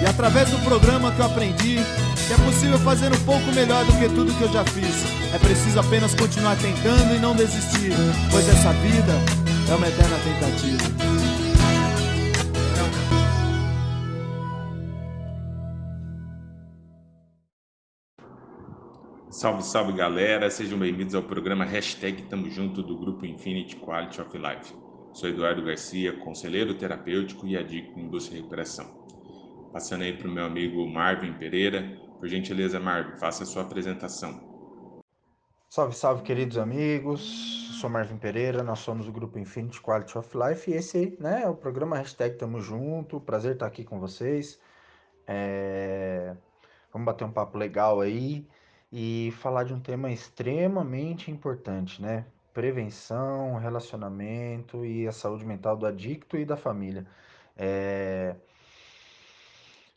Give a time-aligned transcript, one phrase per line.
[0.00, 1.76] E através do programa que eu aprendi
[2.26, 5.04] que é possível fazer um pouco melhor do que tudo que eu já fiz.
[5.32, 7.92] É preciso apenas continuar tentando e não desistir,
[8.30, 9.12] pois essa vida
[9.70, 11.16] é uma eterna tentativa.
[19.30, 24.36] Salve, salve galera, sejam bem-vindos ao programa Hashtag Tamo Junto do Grupo Infinity Quality of
[24.36, 24.74] Life.
[25.12, 29.05] Sou Eduardo Garcia, conselheiro terapêutico e adicto em busca e recuperação.
[29.76, 31.82] Passando aí para o meu amigo Marvin Pereira.
[32.18, 35.02] Por gentileza, Marvin, faça a sua apresentação.
[35.68, 37.76] Salve, salve, queridos amigos.
[37.78, 41.46] Sou Marvin Pereira, nós somos o grupo Infinity Quality of Life e esse né, é
[41.46, 43.20] o programa Hashtag Tamo Junto.
[43.20, 44.58] Prazer estar aqui com vocês.
[45.26, 46.34] É...
[46.90, 48.48] Vamos bater um papo legal aí
[48.90, 52.24] e falar de um tema extremamente importante, né?
[52.54, 57.06] Prevenção, relacionamento e a saúde mental do adicto e da família.
[57.54, 58.36] É...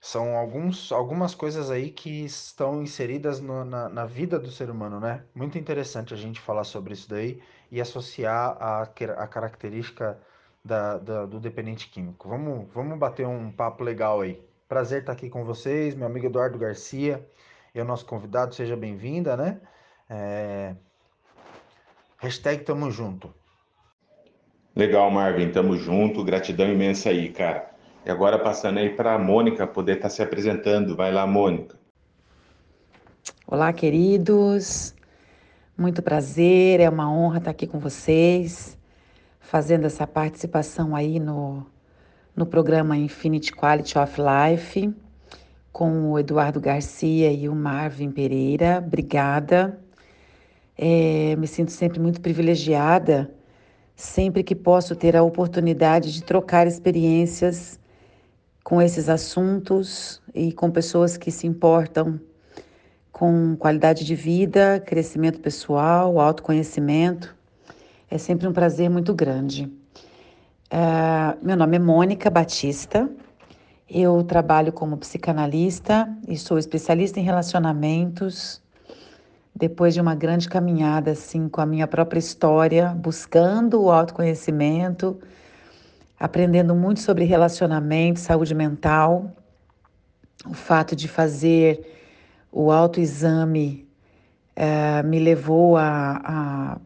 [0.01, 4.99] São alguns, algumas coisas aí que estão inseridas no, na, na vida do ser humano,
[4.99, 5.23] né?
[5.35, 10.17] Muito interessante a gente falar sobre isso daí e associar a, a característica
[10.63, 12.29] da, da, do dependente químico.
[12.29, 14.41] Vamos, vamos bater um papo legal aí.
[14.69, 17.27] Prazer estar aqui com vocês, meu amigo Eduardo Garcia
[17.75, 19.59] e o nosso convidado, seja bem-vinda, né?
[20.09, 20.75] É...
[22.17, 23.33] Hashtag tamo junto.
[24.75, 27.68] Legal, Marvin, tamo junto, gratidão imensa aí, cara.
[28.05, 30.95] E agora passando aí para a Mônica poder estar tá se apresentando.
[30.95, 31.77] Vai lá, Mônica.
[33.45, 34.95] Olá, queridos.
[35.77, 38.77] Muito prazer, é uma honra estar aqui com vocês,
[39.39, 41.65] fazendo essa participação aí no,
[42.35, 44.93] no programa Infinite Quality of Life,
[45.71, 48.83] com o Eduardo Garcia e o Marvin Pereira.
[48.85, 49.79] Obrigada.
[50.77, 53.31] É, me sinto sempre muito privilegiada,
[53.95, 57.79] sempre que posso ter a oportunidade de trocar experiências
[58.69, 62.19] com esses assuntos e com pessoas que se importam
[63.11, 67.35] com qualidade de vida, crescimento pessoal, autoconhecimento.
[68.11, 69.65] É sempre um prazer muito grande.
[70.71, 73.09] Uh, meu nome é Mônica Batista,
[73.89, 78.61] eu trabalho como psicanalista e sou especialista em relacionamentos.
[79.55, 85.19] Depois de uma grande caminhada assim com a minha própria história, buscando o autoconhecimento,
[86.19, 89.31] aprendendo muito sobre relacionamento, saúde mental,
[90.45, 91.95] o fato de fazer
[92.51, 93.87] o autoexame
[94.57, 96.77] uh, me levou a, a,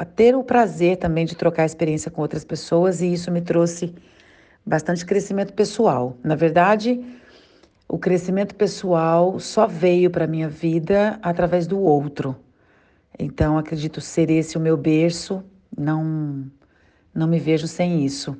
[0.00, 3.94] a, ter o prazer também de trocar experiência com outras pessoas e isso me trouxe
[4.64, 6.16] bastante crescimento pessoal.
[6.22, 7.00] Na verdade,
[7.88, 12.34] o crescimento pessoal só veio para minha vida através do outro.
[13.18, 15.44] Então, acredito ser esse o meu berço,
[15.76, 16.50] não
[17.14, 18.36] não me vejo sem isso.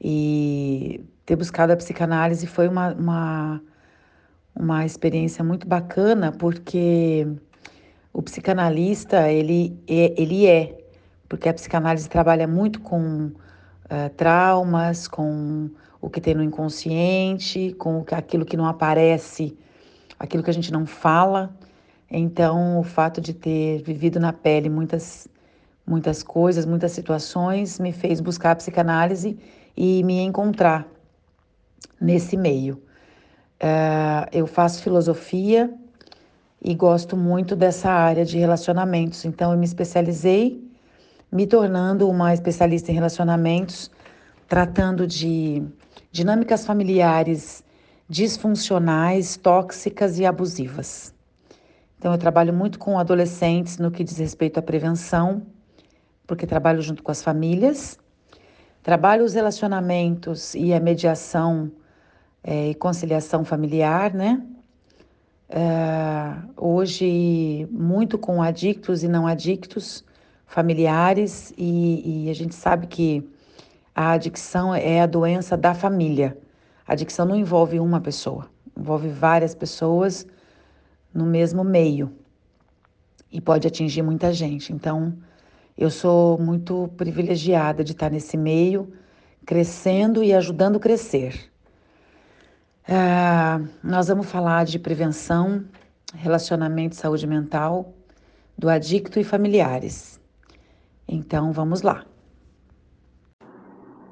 [0.00, 3.62] E ter buscado a psicanálise foi uma, uma,
[4.54, 7.26] uma experiência muito bacana, porque
[8.12, 10.78] o psicanalista, ele é, ele é,
[11.28, 15.70] porque a psicanálise trabalha muito com uh, traumas, com
[16.00, 19.56] o que tem no inconsciente, com aquilo que não aparece,
[20.18, 21.54] aquilo que a gente não fala.
[22.10, 25.26] Então, o fato de ter vivido na pele muitas
[25.86, 29.38] muitas coisas, muitas situações, me fez buscar a psicanálise
[29.76, 30.86] e me encontrar
[32.00, 32.74] nesse meio.
[33.62, 35.72] Uh, eu faço filosofia
[36.60, 40.62] e gosto muito dessa área de relacionamentos, então eu me especializei,
[41.30, 43.90] me tornando uma especialista em relacionamentos,
[44.48, 45.62] tratando de
[46.10, 47.64] dinâmicas familiares
[48.08, 51.14] disfuncionais, tóxicas e abusivas.
[51.98, 55.46] Então, eu trabalho muito com adolescentes no que diz respeito à prevenção
[56.26, 57.98] porque trabalho junto com as famílias,
[58.82, 61.70] trabalho os relacionamentos e a mediação
[62.42, 64.42] é, e conciliação familiar, né?
[65.48, 70.04] É, hoje, muito com adictos e não adictos
[70.46, 73.28] familiares, e, e a gente sabe que
[73.94, 76.36] a adicção é a doença da família.
[76.86, 80.26] A adicção não envolve uma pessoa, envolve várias pessoas
[81.12, 82.12] no mesmo meio
[83.30, 84.72] e pode atingir muita gente.
[84.72, 85.14] Então,
[85.82, 88.92] eu sou muito privilegiada de estar nesse meio,
[89.44, 91.50] crescendo e ajudando a crescer.
[92.88, 95.64] Uh, nós vamos falar de prevenção,
[96.14, 97.96] relacionamento e saúde mental
[98.56, 100.20] do adicto e familiares.
[101.08, 102.06] Então vamos lá.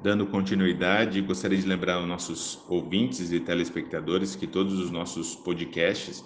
[0.03, 6.21] Dando continuidade, gostaria de lembrar aos nossos ouvintes e telespectadores que todos os nossos podcasts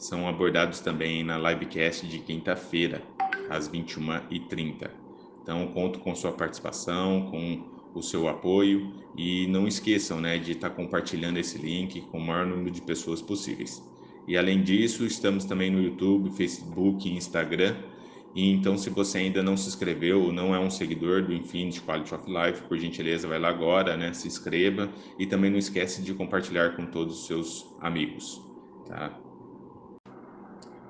[0.00, 3.00] são abordados também na livecast de quinta-feira,
[3.50, 4.90] às 21h30.
[5.42, 7.62] Então, conto com sua participação, com
[7.94, 12.46] o seu apoio e não esqueçam né, de estar compartilhando esse link com o maior
[12.46, 13.82] número de pessoas possíveis.
[14.26, 17.76] E além disso, estamos também no YouTube, Facebook e Instagram
[18.34, 21.80] e então, se você ainda não se inscreveu ou não é um seguidor do Infinity
[21.80, 24.12] Quality of Life, por gentileza, vai lá agora, né?
[24.12, 24.88] Se inscreva
[25.18, 28.40] e também não esquece de compartilhar com todos os seus amigos,
[28.86, 29.18] tá?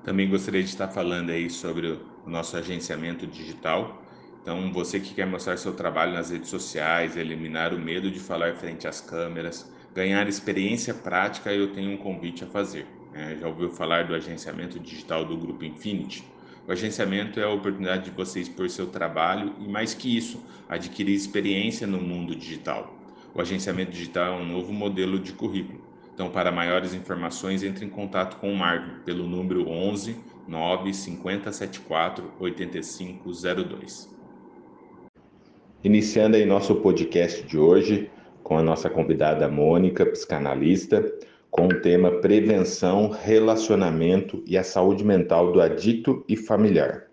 [0.03, 4.01] Também gostaria de estar falando aí sobre o nosso agenciamento digital.
[4.41, 8.55] Então, você que quer mostrar seu trabalho nas redes sociais, eliminar o medo de falar
[8.55, 12.87] frente às câmeras, ganhar experiência prática, eu tenho um convite a fazer.
[13.11, 13.37] Né?
[13.39, 16.23] Já ouviu falar do agenciamento digital do Grupo Infinity?
[16.67, 21.13] O agenciamento é a oportunidade de você expor seu trabalho e, mais que isso, adquirir
[21.13, 22.95] experiência no mundo digital.
[23.33, 25.81] O agenciamento digital é um novo modelo de currículo.
[26.13, 30.15] Então, para maiores informações, entre em contato com o Marco pelo número 11
[30.47, 34.09] 9 5074 8502.
[35.83, 38.11] Iniciando aí nosso podcast de hoje
[38.43, 41.03] com a nossa convidada Mônica, psicanalista
[41.49, 47.07] com o tema Prevenção, Relacionamento e a Saúde Mental do Adicto e Familiar.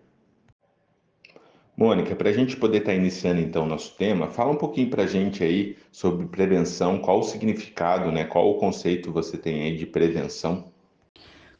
[1.76, 4.90] Mônica, para a gente poder estar tá iniciando então o nosso tema, fala um pouquinho
[4.90, 8.24] para a gente aí sobre prevenção, qual o significado, né?
[8.24, 10.72] qual o conceito você tem aí de prevenção?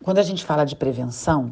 [0.03, 1.51] Quando a gente fala de prevenção,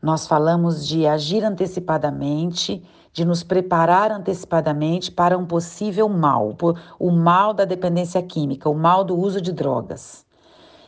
[0.00, 2.82] nós falamos de agir antecipadamente,
[3.12, 6.56] de nos preparar antecipadamente para um possível mal,
[6.98, 10.24] o mal da dependência química, o mal do uso de drogas.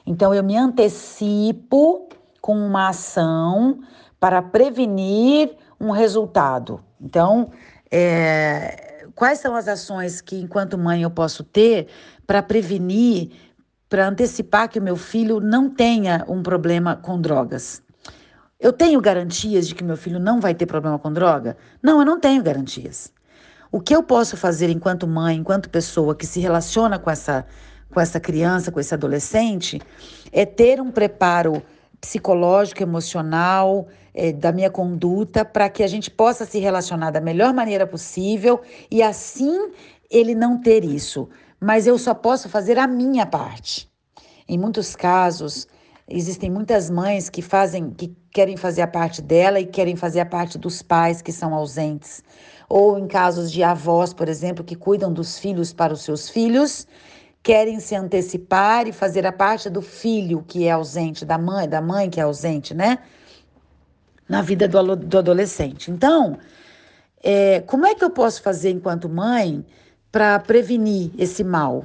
[0.06, 2.08] Então, eu me antecipo
[2.40, 3.80] com uma ação
[4.20, 6.80] para prevenir um resultado.
[7.00, 7.50] Então,
[7.90, 11.88] é, quais são as ações que, enquanto mãe, eu posso ter
[12.26, 13.30] para prevenir,
[13.88, 17.82] para antecipar que o meu filho não tenha um problema com drogas?
[18.58, 21.56] Eu tenho garantias de que meu filho não vai ter problema com droga?
[21.82, 23.12] Não, eu não tenho garantias.
[23.70, 27.44] O que eu posso fazer enquanto mãe, enquanto pessoa que se relaciona com essa
[27.94, 29.80] com essa criança, com esse adolescente,
[30.32, 31.62] é ter um preparo
[32.00, 37.54] psicológico, emocional, é, da minha conduta, para que a gente possa se relacionar da melhor
[37.54, 38.60] maneira possível
[38.90, 39.70] e assim
[40.10, 41.28] ele não ter isso.
[41.64, 43.90] Mas eu só posso fazer a minha parte.
[44.46, 45.66] Em muitos casos,
[46.06, 50.26] existem muitas mães que fazem, que querem fazer a parte dela e querem fazer a
[50.26, 52.22] parte dos pais que são ausentes.
[52.68, 56.86] Ou em casos de avós, por exemplo, que cuidam dos filhos para os seus filhos
[57.42, 61.80] querem se antecipar e fazer a parte do filho que é ausente, da mãe, da
[61.80, 62.98] mãe que é ausente, né?
[64.26, 65.90] Na vida do, do adolescente.
[65.90, 66.38] Então,
[67.22, 69.62] é, como é que eu posso fazer enquanto mãe
[70.14, 71.84] para prevenir esse mal?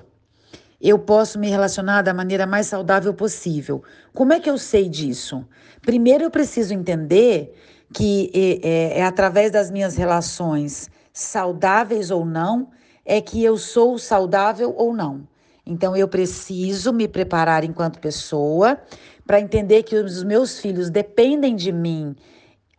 [0.80, 3.82] Eu posso me relacionar da maneira mais saudável possível.
[4.14, 5.44] Como é que eu sei disso?
[5.82, 7.56] Primeiro, eu preciso entender
[7.92, 12.70] que é, é, é através das minhas relações saudáveis ou não,
[13.04, 15.28] é que eu sou saudável ou não.
[15.66, 18.80] Então eu preciso me preparar enquanto pessoa
[19.26, 22.16] para entender que os meus filhos dependem de mim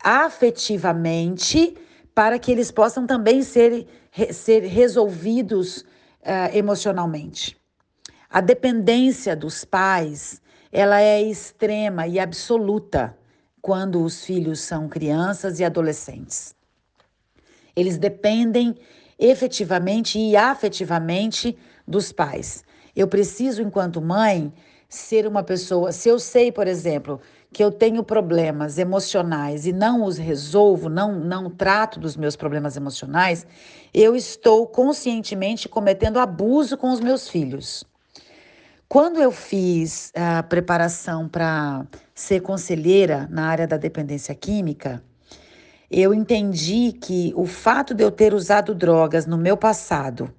[0.00, 1.76] afetivamente
[2.20, 3.86] para que eles possam também ser,
[4.30, 7.56] ser resolvidos uh, emocionalmente.
[8.28, 10.38] A dependência dos pais,
[10.70, 13.16] ela é extrema e absoluta
[13.62, 16.54] quando os filhos são crianças e adolescentes.
[17.74, 18.76] Eles dependem
[19.18, 21.56] efetivamente e afetivamente
[21.88, 22.62] dos pais.
[22.94, 24.52] Eu preciso, enquanto mãe,
[24.90, 25.90] ser uma pessoa.
[25.90, 27.18] Se eu sei, por exemplo,
[27.52, 32.76] que eu tenho problemas emocionais e não os resolvo, não, não trato dos meus problemas
[32.76, 33.46] emocionais,
[33.92, 37.84] eu estou conscientemente cometendo abuso com os meus filhos.
[38.88, 45.02] Quando eu fiz a preparação para ser conselheira na área da dependência química,
[45.90, 50.32] eu entendi que o fato de eu ter usado drogas no meu passado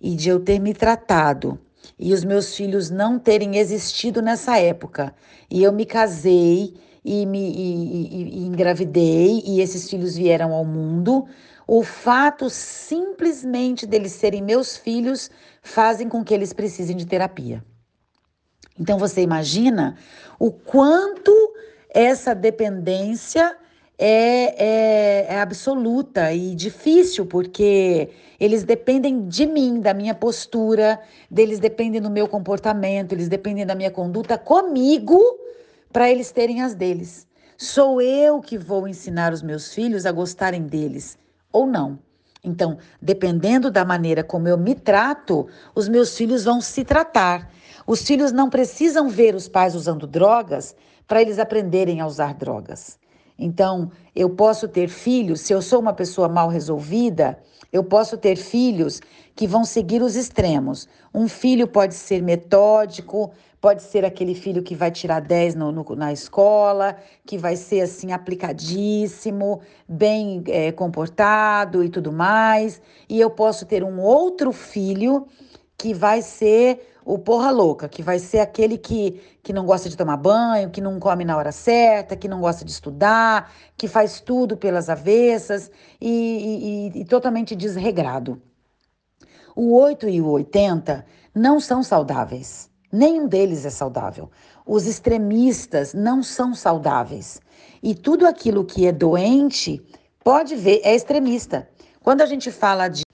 [0.00, 1.58] e de eu ter me tratado
[1.98, 5.14] e os meus filhos não terem existido nessa época.
[5.50, 6.74] E eu me casei
[7.04, 11.26] e me e, e, e engravidei e esses filhos vieram ao mundo.
[11.66, 15.30] O fato simplesmente deles serem meus filhos
[15.62, 17.64] fazem com que eles precisem de terapia.
[18.78, 19.96] Então você imagina
[20.38, 21.32] o quanto
[21.88, 23.56] essa dependência
[23.98, 31.00] é, é, é, absoluta e difícil, porque eles dependem de mim, da minha postura,
[31.30, 35.18] deles dependem do meu comportamento, eles dependem da minha conduta comigo
[35.90, 37.26] para eles terem as deles.
[37.56, 41.16] Sou eu que vou ensinar os meus filhos a gostarem deles
[41.50, 41.98] ou não.
[42.44, 47.50] Então, dependendo da maneira como eu me trato, os meus filhos vão se tratar.
[47.86, 50.76] Os filhos não precisam ver os pais usando drogas
[51.08, 52.98] para eles aprenderem a usar drogas.
[53.38, 57.38] Então, eu posso ter filhos, se eu sou uma pessoa mal resolvida,
[57.72, 59.00] eu posso ter filhos
[59.34, 60.88] que vão seguir os extremos.
[61.14, 65.84] Um filho pode ser metódico, pode ser aquele filho que vai tirar 10 no, no,
[65.96, 72.80] na escola, que vai ser assim aplicadíssimo, bem é, comportado e tudo mais.
[73.08, 75.26] E eu posso ter um outro filho
[75.76, 79.96] que vai ser o porra louca, que vai ser aquele que, que não gosta de
[79.96, 84.20] tomar banho, que não come na hora certa, que não gosta de estudar, que faz
[84.20, 85.70] tudo pelas avessas
[86.00, 88.42] e, e, e totalmente desregrado.
[89.54, 92.68] O 8 e o 80 não são saudáveis.
[92.90, 94.28] Nenhum deles é saudável.
[94.66, 97.40] Os extremistas não são saudáveis.
[97.80, 99.80] E tudo aquilo que é doente,
[100.24, 101.68] pode ver, é extremista.
[102.02, 103.05] Quando a gente fala de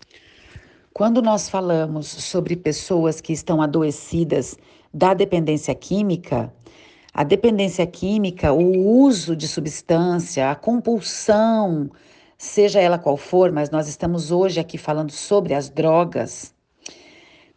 [0.92, 4.58] quando nós falamos sobre pessoas que estão adoecidas
[4.92, 6.52] da dependência química,
[7.14, 11.90] a dependência química, o uso de substância, a compulsão,
[12.36, 16.54] seja ela qual for, mas nós estamos hoje aqui falando sobre as drogas.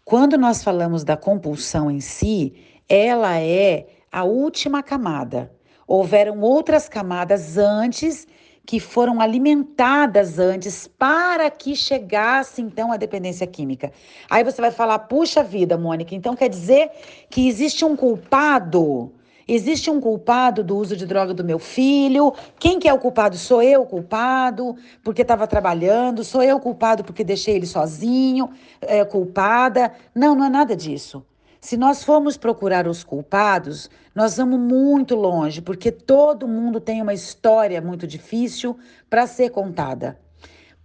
[0.06, 2.54] Quando nós falamos da compulsão em si,
[2.88, 5.52] ela é a última camada.
[5.86, 8.26] Houveram outras camadas antes
[8.66, 13.92] que foram alimentadas antes para que chegasse então a dependência química.
[14.30, 16.90] Aí você vai falar, puxa vida, Mônica, então quer dizer
[17.30, 19.14] que existe um culpado?
[19.48, 22.34] Existe um culpado do uso de droga do meu filho?
[22.60, 23.38] Quem que é o culpado?
[23.38, 26.24] Sou eu o culpado porque estava trabalhando?
[26.24, 28.50] Sou eu o culpado porque deixei ele sozinho?
[28.82, 29.92] É, culpada?
[30.16, 31.24] Não, não é nada disso.
[31.66, 37.12] Se nós formos procurar os culpados, nós vamos muito longe, porque todo mundo tem uma
[37.12, 38.78] história muito difícil
[39.10, 40.16] para ser contada.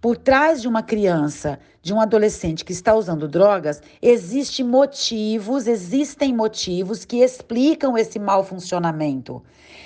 [0.01, 6.33] Por trás de uma criança, de um adolescente que está usando drogas, existem motivos, existem
[6.33, 9.43] motivos que explicam esse mau funcionamento.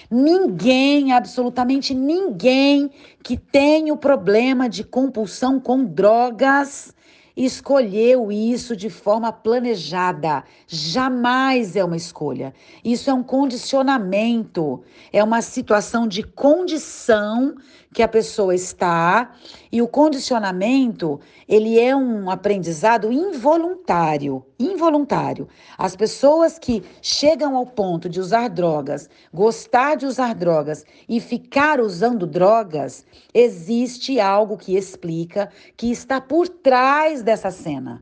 [0.10, 2.90] Ninguém, absolutamente ninguém
[3.22, 6.96] que tem o problema de compulsão com drogas
[7.36, 10.44] escolheu isso de forma planejada.
[10.68, 12.54] Jamais é uma escolha.
[12.84, 17.56] Isso é um condicionamento, é uma situação de condição
[17.96, 19.32] que a pessoa está
[19.72, 25.48] e o condicionamento, ele é um aprendizado involuntário, involuntário.
[25.78, 31.80] As pessoas que chegam ao ponto de usar drogas, gostar de usar drogas e ficar
[31.80, 38.02] usando drogas, existe algo que explica que está por trás dessa cena.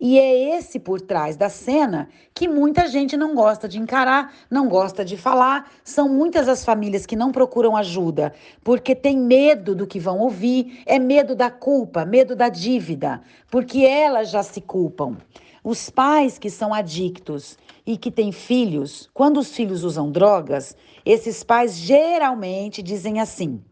[0.00, 4.68] E é esse por trás da cena que muita gente não gosta de encarar, não
[4.68, 5.70] gosta de falar.
[5.84, 10.82] São muitas as famílias que não procuram ajuda porque tem medo do que vão ouvir,
[10.86, 15.18] é medo da culpa, medo da dívida, porque elas já se culpam.
[15.62, 20.76] Os pais que são adictos e que têm filhos, quando os filhos usam drogas,
[21.06, 23.62] esses pais geralmente dizem assim: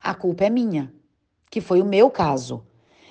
[0.00, 0.90] a culpa é minha,
[1.50, 2.64] que foi o meu caso.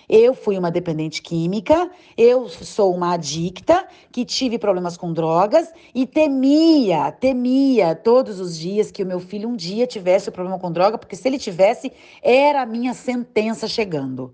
[0.10, 6.08] Eu fui uma dependente química, eu sou uma adicta que tive problemas com drogas e
[6.08, 10.72] temia, temia todos os dias que o meu filho um dia tivesse o problema com
[10.72, 11.92] droga, porque se ele tivesse,
[12.24, 14.34] era a minha sentença chegando.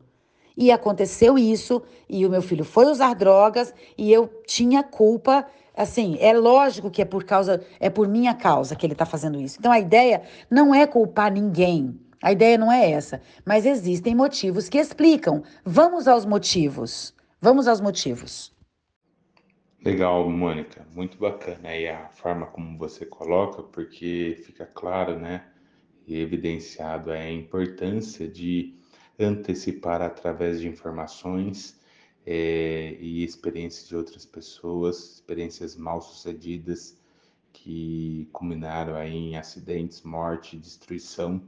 [0.55, 5.43] E aconteceu isso, e o meu filho foi usar drogas e eu tinha culpa
[5.75, 9.41] assim, é lógico que é por causa, é por minha causa que ele está fazendo
[9.41, 9.57] isso.
[9.59, 11.99] Então a ideia não é culpar ninguém.
[12.23, 15.43] A ideia não é essa, mas existem motivos que explicam.
[15.65, 17.13] Vamos aos motivos.
[17.41, 18.55] Vamos aos motivos.
[19.83, 25.43] Legal, Mônica, muito bacana aí a forma como você coloca, porque fica claro, né,
[26.07, 28.73] e evidenciado a importância de
[29.19, 31.77] antecipar através de informações
[32.25, 36.97] é, e experiências de outras pessoas, experiências mal sucedidas
[37.51, 41.43] que culminaram aí em acidentes, morte, destruição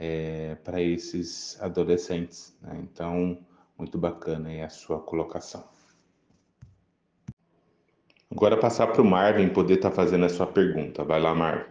[0.00, 2.56] é, para esses adolescentes.
[2.62, 2.80] Né?
[2.82, 3.38] Então,
[3.76, 5.62] muito bacana aí a sua colocação.
[8.30, 11.04] Agora passar para o Marvin poder estar tá fazendo a sua pergunta.
[11.04, 11.70] Vai lá, Marvin.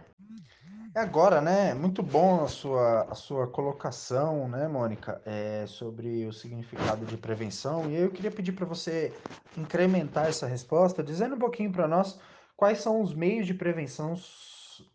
[0.94, 1.72] É agora, né?
[1.72, 7.88] Muito bom a sua, a sua colocação, né, Mônica, é, sobre o significado de prevenção.
[7.88, 9.12] E eu queria pedir para você
[9.56, 12.18] incrementar essa resposta, dizendo um pouquinho para nós
[12.56, 14.14] quais são os meios de prevenção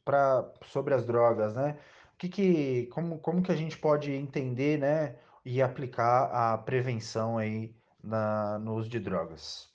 [0.04, 1.78] pra, sobre as drogas, né?
[2.30, 7.74] Que que, como, como que a gente pode entender, né, e aplicar a prevenção aí
[8.04, 9.70] na, no uso de drogas?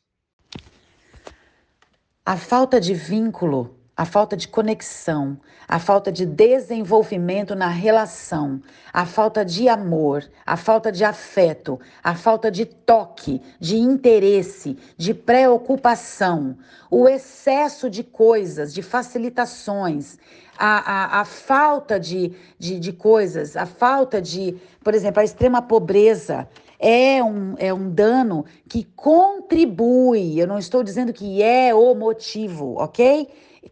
[2.24, 5.38] A falta de vínculo a falta de conexão,
[5.68, 12.14] a falta de desenvolvimento na relação, a falta de amor, a falta de afeto, a
[12.14, 16.56] falta de toque, de interesse, de preocupação,
[16.90, 20.16] o excesso de coisas, de facilitações,
[20.56, 25.60] a, a, a falta de, de, de coisas, a falta de, por exemplo, a extrema
[25.60, 31.94] pobreza é um, é um dano que contribui, eu não estou dizendo que é o
[31.94, 33.28] motivo, ok?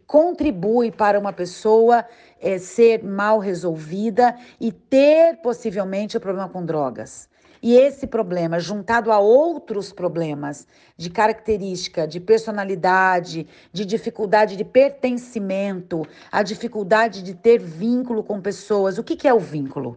[0.09, 2.03] Contribui para uma pessoa
[2.41, 7.29] é, ser mal resolvida e ter possivelmente o problema com drogas.
[7.61, 10.65] E esse problema, juntado a outros problemas
[10.97, 16.01] de característica, de personalidade, de dificuldade de pertencimento,
[16.31, 18.97] a dificuldade de ter vínculo com pessoas.
[18.97, 19.95] O que, que é o vínculo?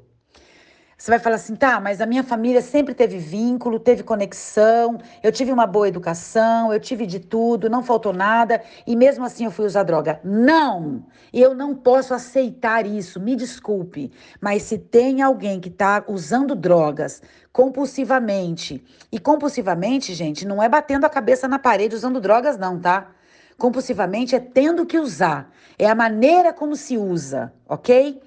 [1.03, 5.33] Você vai falar assim, tá, mas a minha família sempre teve vínculo, teve conexão, eu
[5.33, 9.51] tive uma boa educação, eu tive de tudo, não faltou nada e mesmo assim eu
[9.51, 10.21] fui usar droga.
[10.23, 11.05] Não!
[11.33, 17.21] Eu não posso aceitar isso, me desculpe, mas se tem alguém que está usando drogas
[17.53, 18.81] compulsivamente,
[19.11, 23.11] e compulsivamente, gente, não é batendo a cabeça na parede usando drogas, não, tá?
[23.59, 28.23] Compulsivamente é tendo que usar, é a maneira como se usa, ok?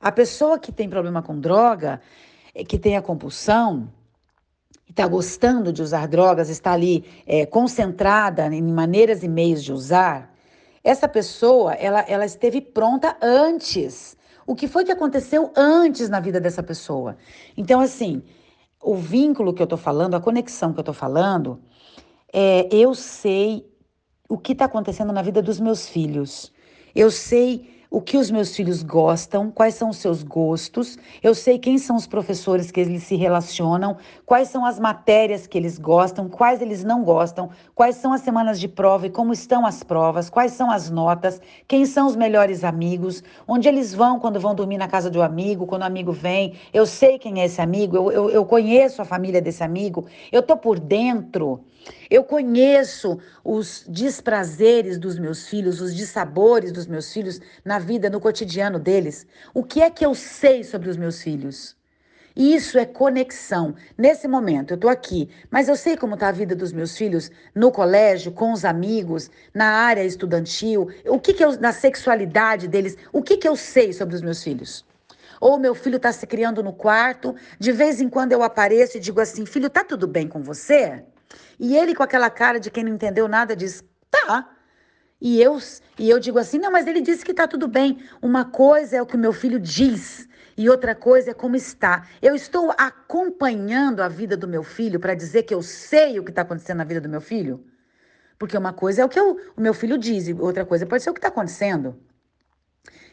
[0.00, 2.00] A pessoa que tem problema com droga,
[2.54, 3.90] eh, que tem a compulsão,
[4.88, 10.34] está gostando de usar drogas, está ali é, concentrada em maneiras e meios de usar,
[10.82, 14.16] essa pessoa, ela, ela esteve pronta antes.
[14.46, 17.16] O que foi que aconteceu antes na vida dessa pessoa?
[17.56, 18.22] Então, assim,
[18.80, 21.60] o vínculo que eu estou falando, a conexão que eu estou falando,
[22.32, 23.68] é, eu sei
[24.28, 26.52] o que está acontecendo na vida dos meus filhos.
[26.94, 31.58] Eu sei o que os meus filhos gostam, quais são os seus gostos, eu sei
[31.58, 36.28] quem são os professores que eles se relacionam, quais são as matérias que eles gostam,
[36.28, 40.28] quais eles não gostam, quais são as semanas de prova e como estão as provas,
[40.28, 44.78] quais são as notas, quem são os melhores amigos, onde eles vão quando vão dormir
[44.78, 48.10] na casa do amigo, quando o amigo vem, eu sei quem é esse amigo, eu,
[48.10, 51.64] eu, eu conheço a família desse amigo, eu tô por dentro.
[52.10, 58.20] Eu conheço os desprazeres dos meus filhos, os dissabores dos meus filhos na vida, no
[58.20, 59.26] cotidiano deles.
[59.52, 61.76] O que é que eu sei sobre os meus filhos?
[62.36, 63.74] Isso é conexão.
[63.96, 67.30] Nesse momento, eu estou aqui, mas eu sei como está a vida dos meus filhos
[67.54, 72.94] no colégio, com os amigos, na área estudantil, o que, que eu, na sexualidade deles,
[73.10, 74.84] o que, que eu sei sobre os meus filhos?
[75.40, 79.00] Ou meu filho está se criando no quarto, de vez em quando eu apareço e
[79.00, 81.04] digo assim: filho, tá tudo bem com você?
[81.58, 84.50] E ele, com aquela cara de quem não entendeu nada, diz: tá.
[85.20, 85.58] E eu,
[85.98, 87.98] e eu digo assim: não, mas ele disse que tá tudo bem.
[88.20, 90.28] Uma coisa é o que o meu filho diz.
[90.56, 92.08] E outra coisa é como está.
[92.22, 96.30] Eu estou acompanhando a vida do meu filho para dizer que eu sei o que
[96.30, 97.62] está acontecendo na vida do meu filho?
[98.38, 101.02] Porque uma coisa é o que eu, o meu filho diz, e outra coisa pode
[101.02, 101.98] ser o que está acontecendo.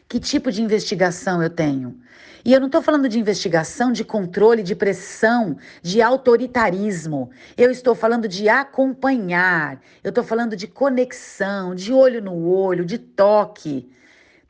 [0.08, 1.98] Que tipo de investigação eu tenho?
[2.44, 7.30] E eu não estou falando de investigação, de controle, de pressão, de autoritarismo.
[7.56, 9.80] Eu estou falando de acompanhar.
[10.02, 13.90] Eu estou falando de conexão, de olho no olho, de toque.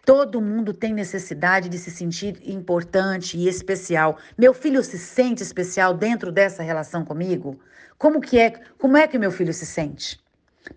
[0.05, 4.19] Todo mundo tem necessidade de se sentir importante e especial.
[4.37, 7.61] Meu filho se sente especial dentro dessa relação comigo?
[7.97, 8.51] Como que é?
[8.77, 10.24] Como é que meu filho se sente?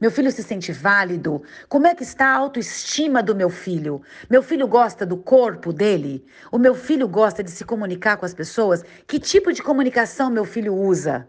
[0.02, 1.41] Meu filho se sente válido?
[1.69, 4.02] Como é que está a autoestima do meu filho?
[4.30, 6.26] Meu filho gosta do corpo dele?
[6.52, 8.84] O meu filho gosta de se comunicar com as pessoas?
[9.08, 11.28] Que tipo de comunicação meu filho usa?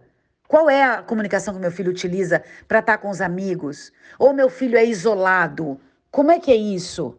[0.49, 3.93] Qual é a comunicação que meu filho utiliza para estar com os amigos?
[4.19, 5.81] Ou meu filho é isolado?
[6.11, 7.17] Como é que é isso?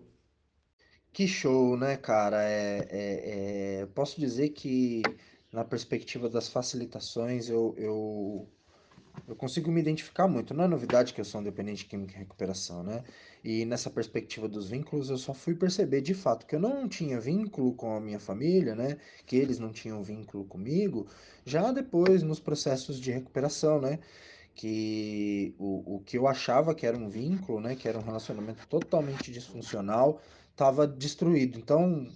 [1.13, 2.43] Que show, né, cara?
[2.43, 3.85] É, é, é...
[3.95, 5.03] Posso dizer que,
[5.53, 8.49] na perspectiva das facilitações, eu, eu
[9.27, 10.53] eu consigo me identificar muito.
[10.53, 13.03] Não é novidade que eu sou um dependente de química e recuperação, né?
[13.43, 17.19] E nessa perspectiva dos vínculos, eu só fui perceber de fato que eu não tinha
[17.19, 18.97] vínculo com a minha família, né?
[19.25, 21.07] Que eles não tinham vínculo comigo,
[21.45, 23.99] já depois nos processos de recuperação, né?
[24.55, 27.75] Que o, o que eu achava que era um vínculo, né?
[27.75, 31.57] Que era um relacionamento totalmente disfuncional, estava destruído.
[31.57, 32.07] Então,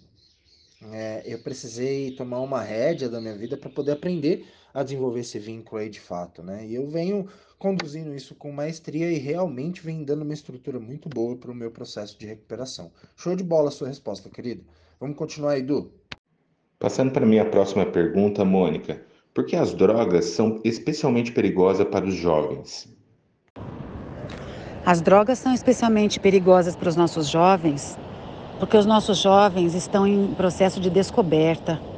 [0.92, 5.38] é, eu precisei tomar uma rédea da minha vida para poder aprender a desenvolver esse
[5.38, 6.66] vínculo aí de fato, né?
[6.66, 7.28] E eu venho
[7.60, 11.72] conduzindo isso com maestria e realmente vem dando uma estrutura muito boa para o meu
[11.72, 12.92] processo de recuperação.
[13.16, 14.66] Show de bola a sua resposta, querido.
[15.00, 15.92] Vamos continuar, Edu.
[16.80, 19.02] Passando para a minha próxima pergunta, Mônica.
[19.34, 22.88] Por que as drogas são especialmente perigosas para os jovens?
[24.86, 27.98] As drogas são especialmente perigosas para os nossos jovens
[28.60, 31.93] Porque os nossos jovens estão em processo de descoberta.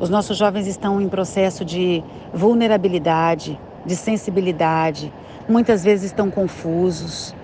[0.00, 2.02] Os nossos jovens estão em processo de
[2.32, 5.12] vulnerabilidade, de sensibilidade.
[5.48, 7.34] Muitas vezes estão confusos,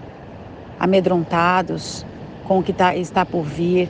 [0.79, 2.05] amedrontados
[2.45, 3.89] com o que tá, está por vir,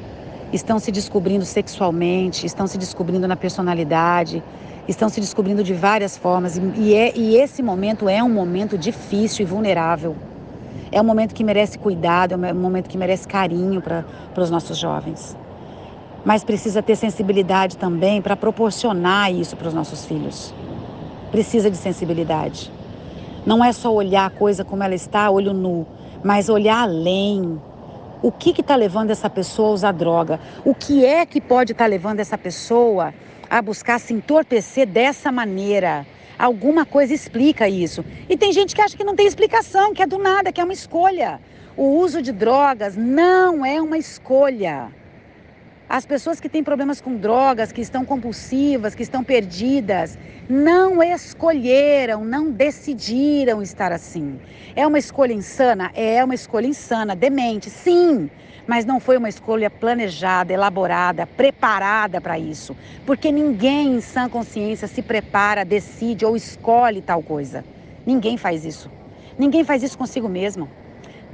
[0.52, 4.42] estão se descobrindo sexualmente, estão se descobrindo na personalidade,
[4.86, 6.60] estão se descobrindo de várias formas.
[6.76, 10.14] E, é, e esse momento é um momento difícil e vulnerável.
[10.92, 14.04] É um momento que merece cuidado, é um momento que merece carinho para
[14.36, 15.34] os nossos jovens.
[16.24, 20.54] Mas precisa ter sensibilidade também para proporcionar isso para os nossos filhos.
[21.30, 22.70] Precisa de sensibilidade.
[23.46, 25.86] Não é só olhar a coisa como ela está, olho nu,
[26.22, 27.60] mas olhar além.
[28.22, 30.38] O que está levando essa pessoa a usar droga?
[30.62, 33.14] O que é que pode estar tá levando essa pessoa
[33.48, 36.06] a buscar se entorpecer dessa maneira?
[36.38, 38.04] Alguma coisa explica isso.
[38.28, 40.64] E tem gente que acha que não tem explicação, que é do nada, que é
[40.64, 41.40] uma escolha.
[41.76, 44.88] O uso de drogas não é uma escolha.
[45.92, 50.16] As pessoas que têm problemas com drogas, que estão compulsivas, que estão perdidas,
[50.48, 54.38] não escolheram, não decidiram estar assim.
[54.76, 55.90] É uma escolha insana?
[55.92, 58.30] É uma escolha insana, demente, sim
[58.68, 62.76] mas não foi uma escolha planejada, elaborada, preparada para isso.
[63.04, 67.64] Porque ninguém em sã consciência se prepara, decide ou escolhe tal coisa.
[68.06, 68.88] Ninguém faz isso.
[69.36, 70.70] Ninguém faz isso consigo mesmo.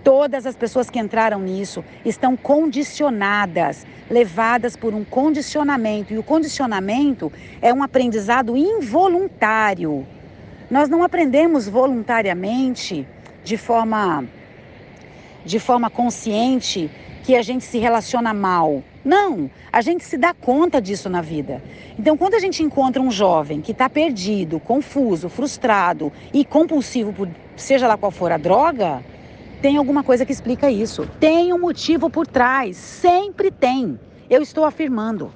[0.07, 6.15] Todas as pessoas que entraram nisso estão condicionadas, levadas por um condicionamento.
[6.15, 10.07] E o condicionamento é um aprendizado involuntário.
[10.71, 13.05] Nós não aprendemos voluntariamente,
[13.43, 14.25] de forma,
[15.45, 16.89] de forma consciente,
[17.25, 18.85] que a gente se relaciona mal.
[19.05, 21.61] Não, a gente se dá conta disso na vida.
[21.99, 27.29] Então, quando a gente encontra um jovem que está perdido, confuso, frustrado e compulsivo por
[27.57, 29.03] seja lá qual for a droga,
[29.61, 31.09] tem alguma coisa que explica isso.
[31.19, 33.99] Tem um motivo por trás, sempre tem.
[34.29, 35.33] Eu estou afirmando.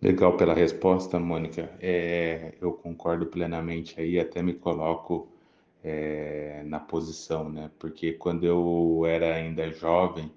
[0.00, 1.70] Legal pela resposta, Mônica.
[1.80, 5.28] É, eu concordo plenamente aí, até me coloco
[5.84, 7.70] é, na posição, né?
[7.78, 10.32] Porque quando eu era ainda jovem,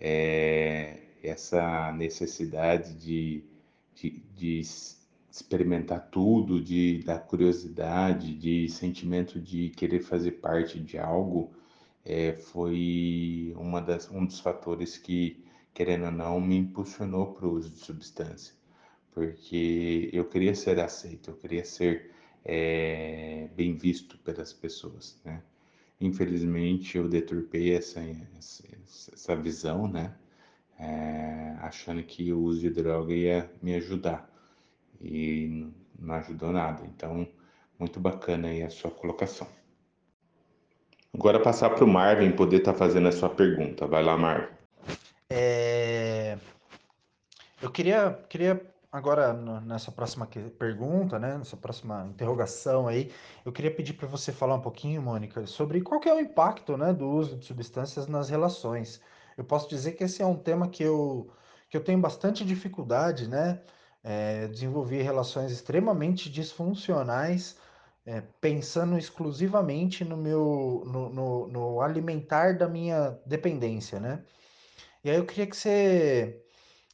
[0.00, 3.44] é, essa necessidade de,
[3.94, 4.60] de, de,
[5.36, 11.52] experimentar tudo, de da curiosidade, de sentimento de querer fazer parte de algo,
[12.04, 15.44] é, foi uma das, um dos fatores que,
[15.74, 18.54] querendo ou não, me impulsionou para o uso de substância,
[19.12, 22.12] porque eu queria ser aceito, eu queria ser
[22.44, 25.42] é, bem visto pelas pessoas, né?
[26.00, 28.00] Infelizmente eu deturpei essa,
[28.38, 28.64] essa,
[29.12, 30.14] essa visão, né?
[30.78, 34.35] É, achando que o uso de droga ia me ajudar
[35.00, 36.84] e não ajudou nada.
[36.86, 37.26] Então,
[37.78, 39.46] muito bacana aí a sua colocação.
[41.14, 43.86] Agora passar para o Marvin poder estar tá fazendo a sua pergunta.
[43.86, 44.48] Vai lá, Marvin.
[45.30, 46.38] É...
[47.62, 48.60] Eu queria, queria
[48.96, 50.26] Agora, nessa próxima
[50.58, 53.12] pergunta, né, nessa próxima interrogação aí,
[53.44, 56.94] eu queria pedir para você falar um pouquinho, Mônica, sobre qual é o impacto, né,
[56.94, 58.98] do uso de substâncias nas relações.
[59.36, 61.30] Eu posso dizer que esse é um tema que eu,
[61.68, 63.60] que eu tenho bastante dificuldade, né,
[64.06, 67.56] é, desenvolver relações extremamente disfuncionais,
[68.06, 74.22] é, pensando exclusivamente no meu, no, no, no alimentar da minha dependência, né.
[75.02, 76.40] E aí eu queria que você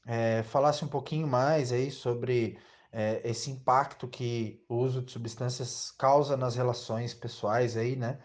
[0.06, 2.58] é, falasse um pouquinho mais aí sobre
[2.90, 8.18] é, esse impacto que o uso de substâncias causa nas relações pessoais aí, né?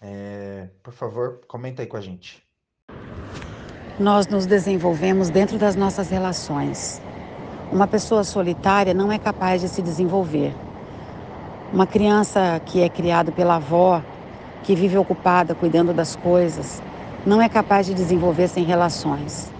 [0.00, 2.40] É, por favor, comenta aí com a gente.
[3.98, 7.00] Nós nos desenvolvemos dentro das nossas relações.
[7.70, 10.54] Uma pessoa solitária não é capaz de se desenvolver.
[11.70, 14.00] Uma criança que é criada pela avó,
[14.64, 16.82] que vive ocupada cuidando das coisas,
[17.26, 19.52] não é capaz de desenvolver sem relações.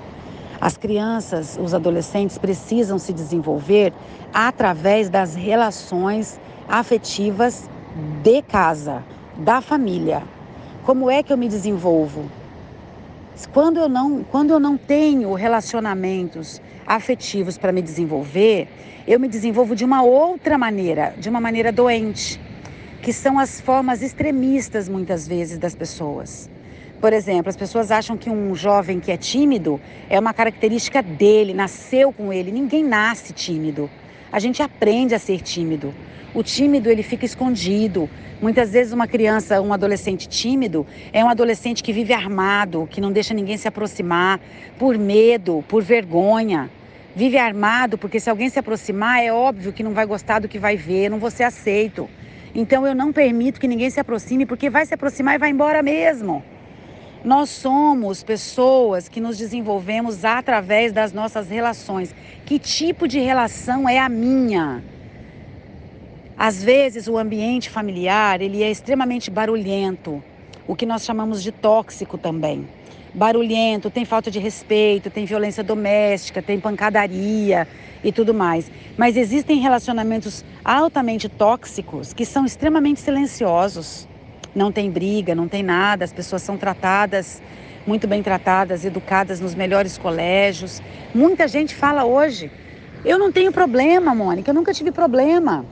[0.58, 3.92] As crianças, os adolescentes precisam se desenvolver
[4.32, 7.68] através das relações afetivas
[8.22, 9.04] de casa,
[9.36, 10.22] da família.
[10.82, 12.24] Como é que eu me desenvolvo?
[13.46, 18.68] Quando eu não, quando eu não tenho relacionamentos afetivos para me desenvolver,
[19.06, 22.40] eu me desenvolvo de uma outra maneira, de uma maneira doente,
[23.00, 26.50] que são as formas extremistas muitas vezes das pessoas.
[27.00, 31.54] Por exemplo, as pessoas acham que um jovem que é tímido é uma característica dele,
[31.54, 32.50] nasceu com ele.
[32.50, 33.88] Ninguém nasce tímido.
[34.30, 35.94] A gente aprende a ser tímido.
[36.34, 38.08] O tímido ele fica escondido.
[38.40, 43.10] Muitas vezes uma criança, um adolescente tímido é um adolescente que vive armado, que não
[43.10, 44.38] deixa ninguém se aproximar
[44.78, 46.70] por medo, por vergonha.
[47.16, 50.58] Vive armado porque se alguém se aproximar é óbvio que não vai gostar do que
[50.58, 52.08] vai ver, não vou ser aceito.
[52.54, 55.82] Então eu não permito que ninguém se aproxime porque vai se aproximar e vai embora
[55.82, 56.44] mesmo.
[57.24, 62.14] Nós somos pessoas que nos desenvolvemos através das nossas relações.
[62.46, 64.82] Que tipo de relação é a minha?
[66.36, 70.22] Às vezes o ambiente familiar, ele é extremamente barulhento,
[70.68, 72.68] o que nós chamamos de tóxico também.
[73.12, 77.66] Barulhento, tem falta de respeito, tem violência doméstica, tem pancadaria
[78.04, 78.70] e tudo mais.
[78.96, 84.07] Mas existem relacionamentos altamente tóxicos que são extremamente silenciosos
[84.58, 87.40] não tem briga, não tem nada, as pessoas são tratadas,
[87.86, 90.82] muito bem tratadas, educadas nos melhores colégios.
[91.14, 92.50] Muita gente fala hoje,
[93.04, 95.64] eu não tenho problema, Mônica, eu nunca tive problema.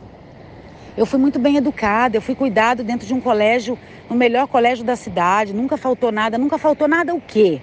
[0.97, 3.77] Eu fui muito bem educada, eu fui cuidado dentro de um colégio,
[4.09, 7.61] no melhor colégio da cidade, nunca faltou nada, nunca faltou nada o quê?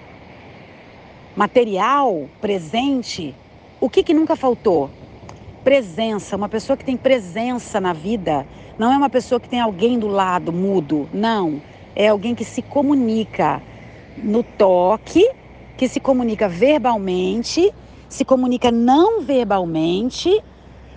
[1.34, 3.34] Material, presente,
[3.80, 4.90] o que que nunca faltou?
[5.64, 8.46] Presença, uma pessoa que tem presença na vida,
[8.78, 11.62] não é uma pessoa que tem alguém do lado mudo, não.
[11.96, 13.62] É alguém que se comunica
[14.22, 15.26] no toque,
[15.76, 17.72] que se comunica verbalmente,
[18.10, 20.38] se comunica não verbalmente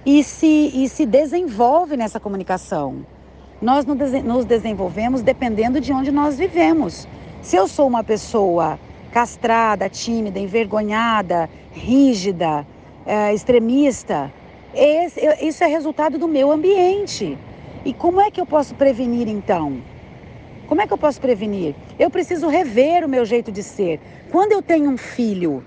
[0.06, 3.06] e se, e se desenvolve nessa comunicação.
[3.62, 7.08] Nós nos desenvolvemos dependendo de onde nós vivemos.
[7.42, 8.78] Se eu sou uma pessoa
[9.14, 12.68] castrada, tímida, envergonhada, rígida,
[13.06, 14.32] é, extremista,
[14.78, 17.38] esse, isso é resultado do meu ambiente.
[17.84, 19.82] E como é que eu posso prevenir então?
[20.68, 21.74] Como é que eu posso prevenir?
[21.98, 24.00] Eu preciso rever o meu jeito de ser.
[24.32, 25.64] Quando eu tenho um filho,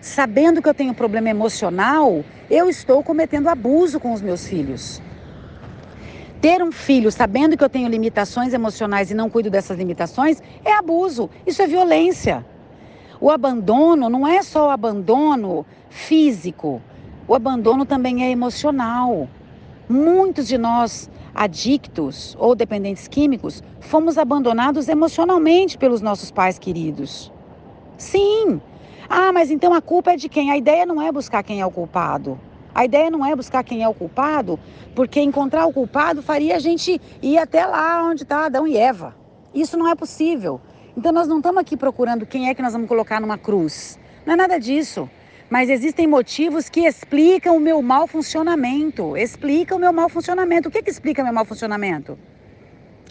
[0.00, 5.00] sabendo que eu tenho um problema emocional, eu estou cometendo abuso com os meus filhos.
[6.40, 10.72] Ter um filho sabendo que eu tenho limitações emocionais e não cuido dessas limitações é
[10.74, 12.44] abuso, isso é violência.
[13.20, 16.82] O abandono não é só o abandono físico,
[17.28, 19.28] o abandono também é emocional.
[19.88, 27.30] Muitos de nós adictos ou dependentes químicos, fomos abandonados emocionalmente pelos nossos pais queridos.
[27.98, 28.60] Sim.
[29.08, 30.50] Ah, mas então a culpa é de quem?
[30.50, 32.40] A ideia não é buscar quem é o culpado.
[32.74, 34.58] A ideia não é buscar quem é o culpado,
[34.94, 39.14] porque encontrar o culpado faria a gente ir até lá onde está Adão e Eva.
[39.54, 40.60] Isso não é possível.
[40.96, 43.98] Então nós não estamos aqui procurando quem é que nós vamos colocar numa cruz.
[44.24, 45.08] Não é nada disso.
[45.48, 49.16] Mas existem motivos que explicam o meu mau funcionamento.
[49.16, 50.68] Explica o meu mau funcionamento.
[50.68, 52.18] O que, que explica meu mau funcionamento?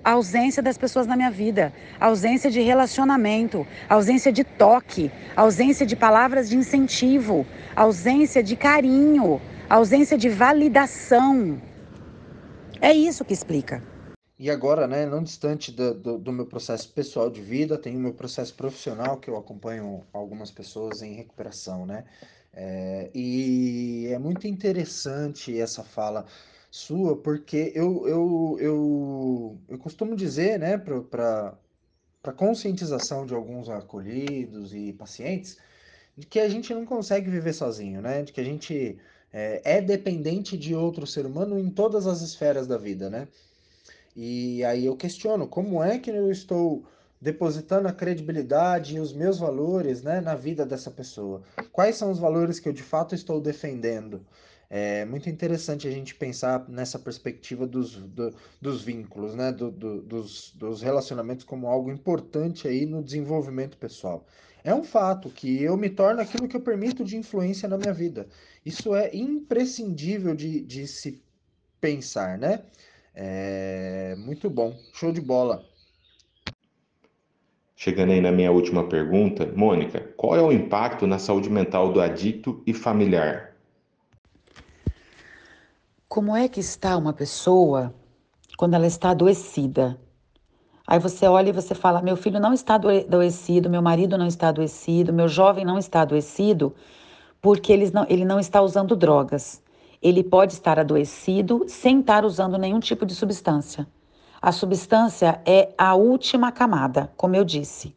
[0.03, 5.95] A ausência das pessoas na minha vida, ausência de relacionamento, ausência de toque, ausência de
[5.95, 7.45] palavras de incentivo,
[7.75, 11.59] ausência de carinho, ausência de validação.
[12.79, 13.81] É isso que explica.
[14.37, 17.99] E agora, né, não distante do, do, do, meu processo pessoal de vida, tem o
[17.99, 22.05] meu processo profissional, que eu acompanho algumas pessoas em recuperação, né?
[22.53, 26.25] É, e é muito interessante essa fala
[26.69, 31.57] sua, porque eu, eu, eu, eu costumo dizer, né, para
[32.35, 35.57] conscientização de alguns acolhidos e pacientes,
[36.17, 38.23] de que a gente não consegue viver sozinho, né?
[38.23, 38.99] De que a gente
[39.33, 43.27] é, é dependente de outro ser humano em todas as esferas da vida, né?
[44.15, 46.85] E aí eu questiono como é que eu estou
[47.19, 51.41] depositando a credibilidade e os meus valores né, na vida dessa pessoa.
[51.71, 54.25] Quais são os valores que eu de fato estou defendendo?
[54.69, 60.01] É muito interessante a gente pensar nessa perspectiva dos, do, dos vínculos, né, do, do,
[60.01, 64.25] dos, dos relacionamentos como algo importante aí no desenvolvimento pessoal.
[64.63, 67.93] É um fato que eu me torno aquilo que eu permito de influência na minha
[67.93, 68.27] vida.
[68.65, 71.23] Isso é imprescindível de, de se
[71.79, 72.63] pensar, né?
[73.17, 75.65] É, muito bom, show de bola.
[77.73, 82.01] Chegando aí na minha última pergunta, Mônica, qual é o impacto na saúde mental do
[82.01, 83.55] adicto e familiar?
[86.09, 87.93] Como é que está uma pessoa
[88.57, 89.97] quando ela está adoecida?
[90.85, 94.49] Aí você olha e você fala: meu filho não está adoecido, meu marido não está
[94.49, 96.75] adoecido, meu jovem não está adoecido,
[97.41, 99.64] porque ele não, ele não está usando drogas
[100.05, 103.87] ele pode estar adoecido sem estar usando nenhum tipo de substância.
[104.39, 107.95] A substância é a última camada, como eu disse.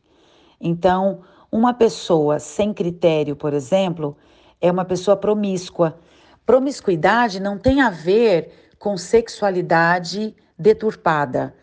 [0.58, 1.20] Então,
[1.52, 4.16] uma pessoa sem critério, por exemplo,
[4.58, 5.98] é uma pessoa promíscua.
[6.46, 11.54] Promiscuidade não tem a ver com sexualidade deturpada.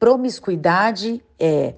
[0.00, 1.76] Promiscuidade é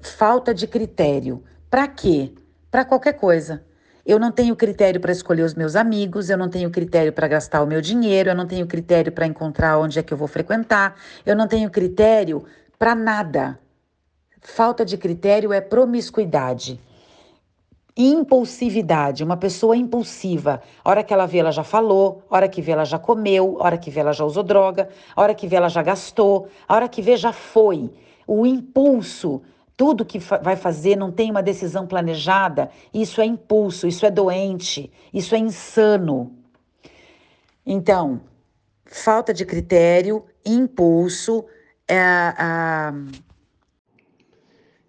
[0.00, 1.44] falta de critério.
[1.68, 2.32] Para quê?
[2.70, 3.62] Para qualquer coisa.
[4.04, 7.62] Eu não tenho critério para escolher os meus amigos, eu não tenho critério para gastar
[7.62, 10.96] o meu dinheiro, eu não tenho critério para encontrar onde é que eu vou frequentar,
[11.24, 12.44] eu não tenho critério
[12.76, 13.58] para nada.
[14.40, 16.80] Falta de critério é promiscuidade.
[17.96, 20.60] Impulsividade, uma pessoa impulsiva.
[20.82, 23.58] A hora que ela vê, ela já falou, a hora que vê, ela já comeu,
[23.60, 26.48] a hora que vê, ela já usou droga, a hora que vê, ela já gastou,
[26.66, 27.88] a hora que vê, já foi.
[28.26, 29.42] O impulso
[29.76, 34.10] tudo que fa vai fazer não tem uma decisão planejada, isso é impulso, isso é
[34.10, 36.36] doente, isso é insano.
[37.64, 38.20] Então,
[38.84, 41.44] falta de critério, impulso,
[41.88, 42.92] é, a...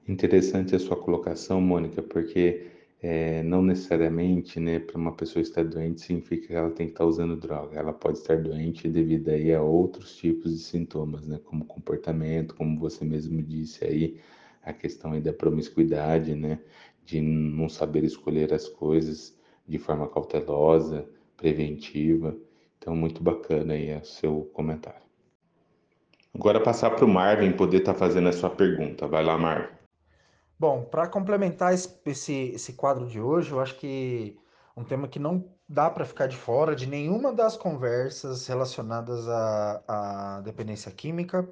[0.08, 2.68] Interessante a sua colocação, Mônica, porque
[3.02, 7.06] é, não necessariamente, né, para uma pessoa estar doente significa que ela tem que estar
[7.06, 7.78] usando droga.
[7.78, 12.80] Ela pode estar doente devido aí a outros tipos de sintomas, né, como comportamento, como
[12.80, 14.18] você mesmo disse aí,
[14.64, 16.60] a questão aí da promiscuidade, né,
[17.06, 22.36] de não saber escolher as coisas de forma cautelosa, preventiva.
[22.78, 25.04] Então, muito bacana aí o seu comentário.
[26.34, 29.08] Agora passar para o Marvin poder estar tá fazendo a sua pergunta.
[29.08, 29.74] Vai lá, Marvin.
[30.60, 34.38] Bom, para complementar esse, esse, esse quadro de hoje, eu acho que
[34.76, 39.84] um tema que não dá para ficar de fora de nenhuma das conversas relacionadas à,
[39.88, 41.48] à dependência química,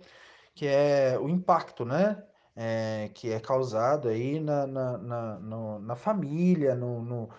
[0.56, 2.24] que é o impacto, né?
[2.64, 7.30] É, que é causado aí na, na, na, no, na família, no, no,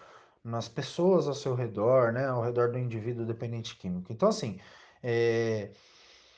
[0.44, 2.26] nas pessoas ao seu redor, né?
[2.26, 4.12] Ao redor do indivíduo dependente químico.
[4.12, 4.58] Então, assim,
[5.02, 5.70] é,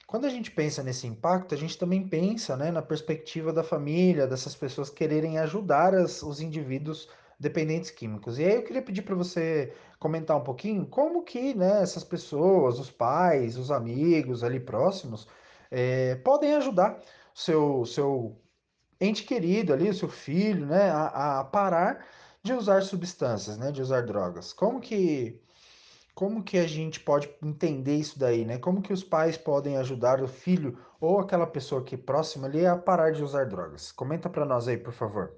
[0.06, 4.26] quando a gente pensa nesse impacto, a gente também pensa né, na perspectiva da família,
[4.26, 7.08] dessas pessoas quererem ajudar as, os indivíduos
[7.40, 8.38] dependentes químicos.
[8.38, 12.78] E aí eu queria pedir para você comentar um pouquinho como que né, essas pessoas,
[12.78, 15.26] os pais, os amigos ali próximos,
[15.70, 17.00] é, podem ajudar
[17.34, 18.36] seu, seu
[19.04, 22.04] ente querido ali, o seu filho, né, a, a parar
[22.42, 24.52] de usar substâncias, né, de usar drogas.
[24.52, 25.40] Como que
[26.14, 28.56] como que a gente pode entender isso daí, né?
[28.56, 32.64] Como que os pais podem ajudar o filho ou aquela pessoa que é próxima ali
[32.64, 33.90] a parar de usar drogas?
[33.90, 35.32] Comenta para nós aí, por favor.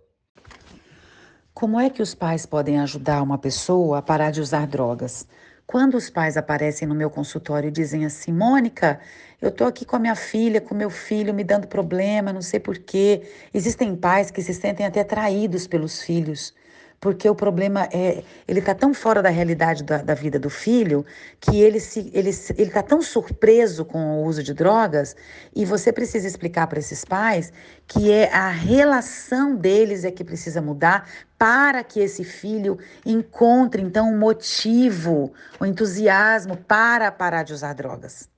[1.55, 5.27] Como é que os pais podem ajudar uma pessoa a parar de usar drogas?
[5.67, 9.01] Quando os pais aparecem no meu consultório e dizem assim, Mônica,
[9.41, 12.61] eu tô aqui com a minha filha, com meu filho, me dando problema, não sei
[12.61, 13.23] porquê.
[13.53, 16.55] Existem pais que se sentem até traídos pelos filhos
[17.01, 21.05] porque o problema é ele está tão fora da realidade da, da, vida do filho
[21.41, 25.15] que ele se ele ele está tão surpreso com o uso de drogas
[25.55, 27.53] e você precisa explicar para esses pais
[27.87, 34.11] que é a relação deles é que precisa mudar para que esse filho encontre então
[34.11, 38.29] um motivo, o um entusiasmo para parar de usar drogas.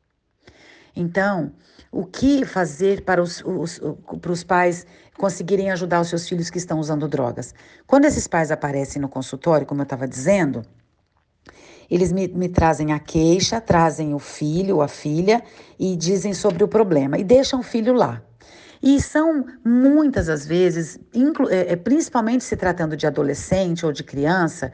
[0.94, 1.52] Então,
[1.90, 3.80] o que fazer para os, os,
[4.20, 7.54] para os pais conseguirem ajudar os seus filhos que estão usando drogas.
[7.86, 10.64] Quando esses pais aparecem no consultório, como eu estava dizendo,
[11.90, 15.42] eles me, me, trazem a queixa, trazem o filho ou a filha
[15.78, 18.22] e dizem sobre o problema e deixam o filho lá.
[18.82, 21.00] E são muitas as vezes,
[21.50, 24.72] é, é, principalmente se tratando de adolescente ou de criança,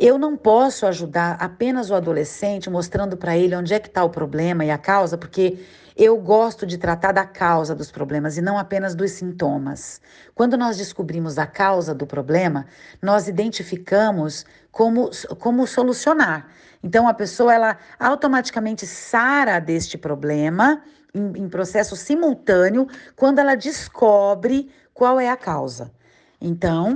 [0.00, 4.08] eu não posso ajudar apenas o adolescente mostrando para ele onde é que está o
[4.08, 5.58] problema e a causa, porque
[5.94, 10.00] eu gosto de tratar da causa dos problemas e não apenas dos sintomas.
[10.34, 12.64] Quando nós descobrimos a causa do problema,
[13.02, 16.48] nós identificamos como, como solucionar.
[16.82, 20.82] Então, a pessoa ela automaticamente sara deste problema
[21.12, 25.92] em, em processo simultâneo quando ela descobre qual é a causa.
[26.40, 26.94] Então,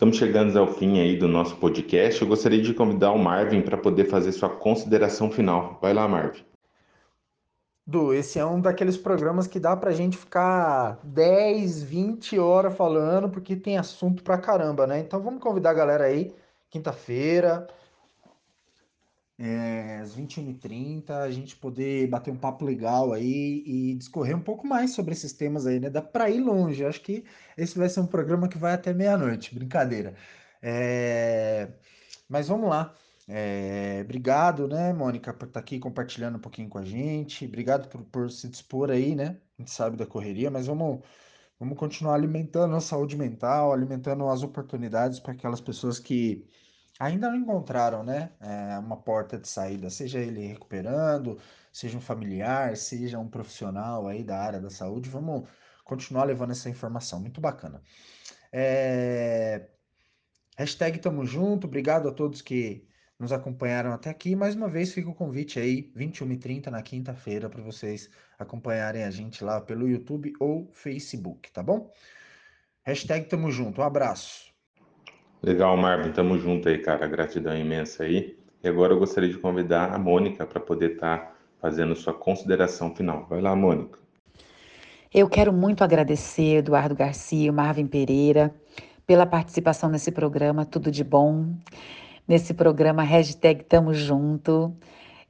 [0.00, 2.22] Estamos chegando ao fim aí do nosso podcast.
[2.22, 5.78] Eu gostaria de convidar o Marvin para poder fazer sua consideração final.
[5.78, 6.42] Vai lá, Marvin.
[7.86, 13.28] Du, esse é um daqueles programas que dá pra gente ficar 10, 20 horas falando,
[13.28, 15.00] porque tem assunto pra caramba, né?
[15.00, 16.34] Então vamos convidar a galera aí,
[16.70, 17.68] quinta-feira,
[19.42, 24.66] é, às 21h30, a gente poder bater um papo legal aí e discorrer um pouco
[24.66, 25.88] mais sobre esses temas aí, né?
[25.88, 26.84] Dá pra ir longe.
[26.84, 27.24] Acho que
[27.56, 30.14] esse vai ser um programa que vai até meia-noite, brincadeira.
[30.60, 31.70] É...
[32.28, 32.94] Mas vamos lá.
[33.28, 37.46] É, obrigado, né, Mônica, por estar tá aqui compartilhando um pouquinho com a gente.
[37.46, 39.38] Obrigado por, por se dispor aí, né?
[39.58, 41.00] A gente sabe da correria, mas vamos,
[41.58, 46.46] vamos continuar alimentando a saúde mental, alimentando as oportunidades para aquelas pessoas que
[47.00, 51.38] ainda não encontraram, né, é, uma porta de saída, seja ele recuperando,
[51.72, 55.08] seja um familiar, seja um profissional aí da área da saúde.
[55.08, 55.48] Vamos
[55.84, 57.20] continuar levando essa informação.
[57.20, 57.82] Muito bacana.
[58.52, 59.68] É...
[60.58, 62.86] Hashtag tamo junto, obrigado a todos que
[63.18, 64.36] nos acompanharam até aqui.
[64.36, 69.42] Mais uma vez fica o convite aí, 21h30 na quinta-feira, para vocês acompanharem a gente
[69.44, 71.90] lá pelo YouTube ou Facebook, tá bom?
[72.82, 74.49] Hashtag tamo junto, um abraço.
[75.42, 77.06] Legal, Marvin, tamo junto aí, cara.
[77.06, 78.36] Gratidão imensa aí.
[78.62, 82.94] E agora eu gostaria de convidar a Mônica para poder estar tá fazendo sua consideração
[82.94, 83.26] final.
[83.28, 83.98] Vai lá, Mônica.
[85.12, 88.54] Eu quero muito agradecer Eduardo Garcia, Marvin Pereira,
[89.06, 90.66] pela participação nesse programa.
[90.66, 91.54] Tudo de bom
[92.28, 94.76] nesse programa hashtag Tamo Junto.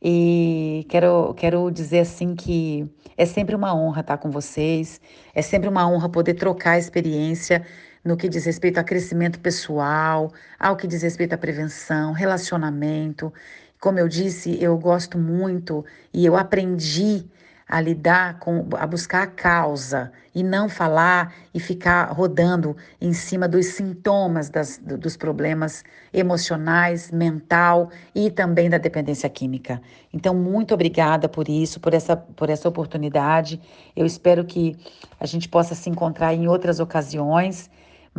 [0.02, 2.84] E quero, quero dizer assim que
[3.16, 5.00] é sempre uma honra estar com vocês,
[5.34, 7.64] é sempre uma honra poder trocar experiência
[8.04, 13.32] no que diz respeito a crescimento pessoal, ao que diz respeito à prevenção, relacionamento.
[13.80, 17.26] Como eu disse, eu gosto muito e eu aprendi
[17.70, 23.46] a lidar com, a buscar a causa e não falar e ficar rodando em cima
[23.46, 29.80] dos sintomas das, dos problemas emocionais, mental e também da dependência química.
[30.12, 33.60] Então, muito obrigada por isso, por essa, por essa oportunidade.
[33.94, 34.76] Eu espero que
[35.20, 37.70] a gente possa se encontrar em outras ocasiões,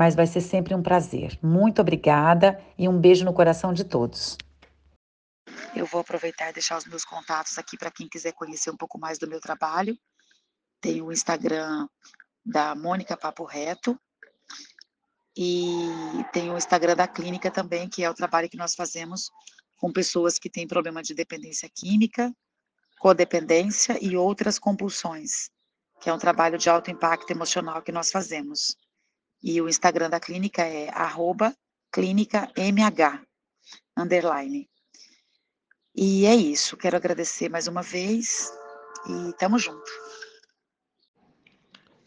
[0.02, 1.38] mas vai ser sempre um prazer.
[1.44, 4.36] Muito obrigada e um beijo no coração de todos.
[5.76, 8.98] Eu vou aproveitar e deixar os meus contatos aqui para quem quiser conhecer um pouco
[8.98, 9.96] mais do meu trabalho.
[10.82, 11.88] Tem o Instagram
[12.44, 13.96] da Mônica Papo Reto
[15.38, 15.88] e
[16.34, 19.30] tem o Instagram da clínica também, que é o trabalho que nós fazemos
[19.78, 22.34] com pessoas que têm problema de dependência química,
[23.00, 25.52] codependência e outras compulsões,
[26.02, 28.76] que é um trabalho de alto impacto emocional que nós fazemos.
[29.44, 31.56] E o Instagram da clínica é arroba
[33.98, 34.70] underline.
[35.96, 36.78] E é isso.
[36.78, 38.52] Quero agradecer mais uma vez
[39.08, 39.92] e tamo junto.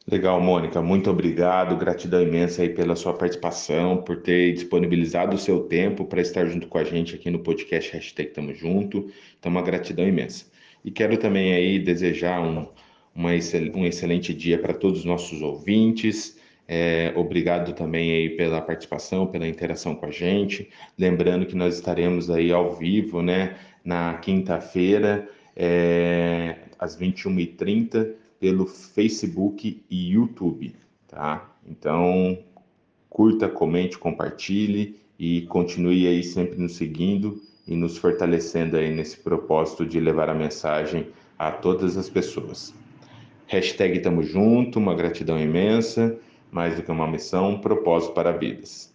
[0.07, 5.63] Legal, Mônica, muito obrigado, gratidão imensa aí pela sua participação, por ter disponibilizado o seu
[5.63, 9.63] tempo para estar junto com a gente aqui no podcast Hashtag Tamo Junto, então uma
[9.63, 10.45] gratidão imensa.
[10.85, 12.69] E quero também aí desejar um,
[13.15, 13.31] uma,
[13.75, 16.34] um excelente dia para todos os nossos ouvintes,
[16.67, 20.71] é, obrigado também aí pela participação, pela interação com a gente.
[20.99, 29.83] Lembrando que nós estaremos aí ao vivo, né, na quinta-feira, é, às 21h30, pelo Facebook
[29.91, 30.75] e YouTube,
[31.07, 31.51] tá?
[31.67, 32.39] Então,
[33.09, 39.87] curta, comente, compartilhe e continue aí sempre nos seguindo e nos fortalecendo aí nesse propósito
[39.87, 41.07] de levar a mensagem
[41.39, 42.75] a todas as pessoas.
[43.47, 46.19] Hashtag Tamo Junto, uma gratidão imensa
[46.55, 48.94] mais do que uma missão, um propósito para vidas.